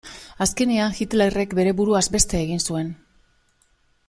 Azkenean 0.45 0.95
Hitlerrek 0.99 1.53
bere 1.61 1.75
buruaz 1.83 2.03
beste 2.17 2.41
egin 2.47 2.67
zuen. 2.71 2.93